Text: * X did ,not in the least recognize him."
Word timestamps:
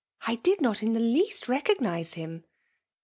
* 0.15 0.27
X 0.27 0.39
did 0.41 0.61
,not 0.61 0.81
in 0.81 0.93
the 0.93 0.99
least 0.99 1.47
recognize 1.47 2.15
him." 2.15 2.43